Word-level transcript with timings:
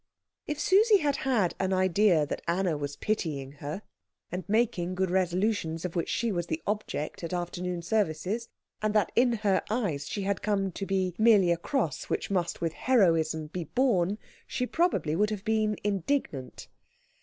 If 0.47 0.59
Susie 0.59 0.97
had 0.97 1.17
had 1.17 1.53
an 1.59 1.73
idea 1.73 2.25
that 2.25 2.41
Anna 2.47 2.75
was 2.75 2.95
pitying 2.95 3.51
her, 3.59 3.83
and 4.31 4.43
making 4.49 4.95
good 4.95 5.11
resolutions 5.11 5.85
of 5.85 5.95
which 5.95 6.09
she 6.09 6.31
was 6.31 6.47
the 6.47 6.59
object 6.65 7.23
at 7.23 7.33
afternoon 7.33 7.83
services, 7.83 8.49
and 8.81 8.95
that 8.95 9.11
in 9.15 9.33
her 9.33 9.61
eyes 9.69 10.07
she 10.07 10.23
had 10.23 10.41
come 10.41 10.71
to 10.71 10.87
be 10.87 11.13
merely 11.19 11.51
a 11.51 11.57
cross 11.57 12.05
which 12.05 12.31
must 12.31 12.61
with 12.61 12.73
heroism 12.73 13.45
be 13.45 13.65
borne, 13.65 14.17
she 14.47 14.65
probably 14.65 15.15
would 15.15 15.29
have 15.29 15.45
been 15.45 15.75
indignant. 15.83 16.67